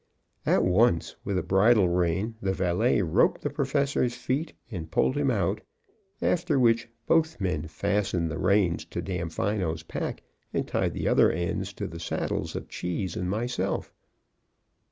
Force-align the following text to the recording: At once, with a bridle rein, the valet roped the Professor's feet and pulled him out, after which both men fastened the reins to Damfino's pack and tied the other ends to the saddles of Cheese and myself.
At 0.47 0.63
once, 0.63 1.15
with 1.23 1.37
a 1.37 1.43
bridle 1.43 1.87
rein, 1.87 2.33
the 2.41 2.53
valet 2.55 3.03
roped 3.03 3.41
the 3.43 3.51
Professor's 3.51 4.15
feet 4.15 4.53
and 4.71 4.89
pulled 4.89 5.15
him 5.15 5.29
out, 5.29 5.61
after 6.23 6.57
which 6.59 6.89
both 7.05 7.39
men 7.39 7.67
fastened 7.67 8.31
the 8.31 8.39
reins 8.39 8.83
to 8.85 9.03
Damfino's 9.03 9.83
pack 9.83 10.23
and 10.55 10.67
tied 10.67 10.95
the 10.95 11.07
other 11.07 11.31
ends 11.31 11.71
to 11.73 11.85
the 11.85 11.99
saddles 11.99 12.55
of 12.55 12.67
Cheese 12.67 13.15
and 13.15 13.29
myself. 13.29 13.93